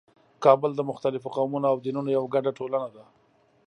کابل 0.43 0.71
د 0.75 0.81
مختلفو 0.89 1.33
قومونو 1.37 1.65
او 1.71 1.77
دینونو 1.85 2.09
یوه 2.17 2.27
ګډه 2.35 2.51
ټولنه 2.59 2.87
ده. 2.95 3.03